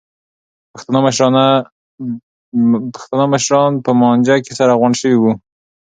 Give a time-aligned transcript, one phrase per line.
[2.93, 5.31] پښتانه مشران په مانجه کې سره غونډ شوي وو.